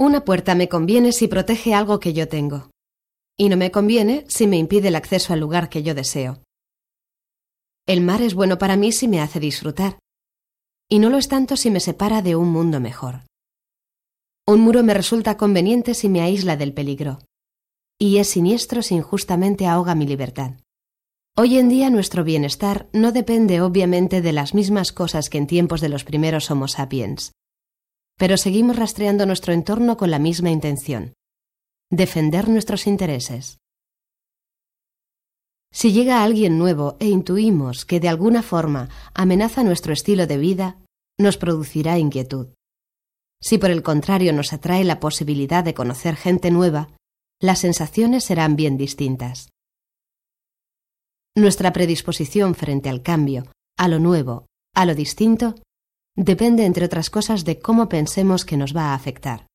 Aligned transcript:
Una 0.00 0.24
puerta 0.24 0.54
me 0.54 0.70
conviene 0.70 1.12
si 1.12 1.28
protege 1.28 1.74
algo 1.74 2.00
que 2.00 2.14
yo 2.14 2.26
tengo, 2.26 2.70
y 3.38 3.50
no 3.50 3.58
me 3.58 3.70
conviene 3.70 4.24
si 4.28 4.46
me 4.46 4.56
impide 4.56 4.88
el 4.88 4.96
acceso 4.96 5.34
al 5.34 5.40
lugar 5.40 5.68
que 5.68 5.82
yo 5.82 5.94
deseo. 5.94 6.42
El 7.86 8.00
mar 8.00 8.22
es 8.22 8.32
bueno 8.32 8.56
para 8.56 8.78
mí 8.78 8.92
si 8.92 9.08
me 9.08 9.20
hace 9.20 9.40
disfrutar, 9.40 9.98
y 10.88 11.00
no 11.00 11.10
lo 11.10 11.18
es 11.18 11.28
tanto 11.28 11.54
si 11.58 11.70
me 11.70 11.80
separa 11.80 12.22
de 12.22 12.34
un 12.34 12.48
mundo 12.48 12.80
mejor. 12.80 13.26
Un 14.48 14.62
muro 14.62 14.82
me 14.82 14.94
resulta 14.94 15.36
conveniente 15.36 15.92
si 15.92 16.08
me 16.08 16.22
aísla 16.22 16.56
del 16.56 16.72
peligro, 16.72 17.18
y 17.98 18.16
es 18.16 18.28
siniestro 18.28 18.80
si 18.80 18.94
injustamente 18.94 19.66
ahoga 19.66 19.94
mi 19.94 20.06
libertad. 20.06 20.52
Hoy 21.36 21.58
en 21.58 21.68
día 21.68 21.90
nuestro 21.90 22.24
bienestar 22.24 22.88
no 22.94 23.12
depende 23.12 23.60
obviamente 23.60 24.22
de 24.22 24.32
las 24.32 24.54
mismas 24.54 24.92
cosas 24.92 25.28
que 25.28 25.36
en 25.36 25.46
tiempos 25.46 25.82
de 25.82 25.90
los 25.90 26.04
primeros 26.04 26.50
Homo 26.50 26.68
sapiens, 26.68 27.32
pero 28.20 28.36
seguimos 28.36 28.76
rastreando 28.76 29.24
nuestro 29.24 29.54
entorno 29.54 29.96
con 29.96 30.10
la 30.10 30.18
misma 30.18 30.50
intención, 30.50 31.14
defender 31.90 32.50
nuestros 32.50 32.86
intereses. 32.86 33.56
Si 35.72 35.94
llega 35.94 36.22
alguien 36.22 36.58
nuevo 36.58 36.98
e 37.00 37.06
intuimos 37.06 37.86
que 37.86 37.98
de 37.98 38.10
alguna 38.10 38.42
forma 38.42 38.90
amenaza 39.14 39.64
nuestro 39.64 39.94
estilo 39.94 40.26
de 40.26 40.36
vida, 40.36 40.76
nos 41.18 41.38
producirá 41.38 41.98
inquietud. 41.98 42.48
Si 43.40 43.56
por 43.56 43.70
el 43.70 43.82
contrario 43.82 44.34
nos 44.34 44.52
atrae 44.52 44.84
la 44.84 45.00
posibilidad 45.00 45.64
de 45.64 45.72
conocer 45.72 46.14
gente 46.14 46.50
nueva, 46.50 46.94
las 47.40 47.60
sensaciones 47.60 48.24
serán 48.24 48.54
bien 48.54 48.76
distintas. 48.76 49.48
Nuestra 51.34 51.72
predisposición 51.72 52.54
frente 52.54 52.90
al 52.90 53.00
cambio, 53.00 53.50
a 53.78 53.88
lo 53.88 53.98
nuevo, 53.98 54.44
a 54.74 54.84
lo 54.84 54.94
distinto, 54.94 55.54
depende, 56.16 56.64
entre 56.64 56.84
otras 56.84 57.10
cosas, 57.10 57.44
de 57.44 57.58
cómo 57.58 57.88
pensemos 57.88 58.44
que 58.44 58.56
nos 58.56 58.74
va 58.74 58.92
a 58.92 58.94
afectar. 58.94 59.49